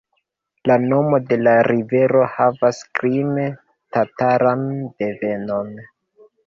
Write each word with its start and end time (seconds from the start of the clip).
La 0.69 0.77
nomo 0.93 1.19
de 1.31 1.37
la 1.49 1.53
rivero 1.67 2.23
havas 2.37 2.81
krime-tataran 3.01 4.69
devenon. 5.05 5.73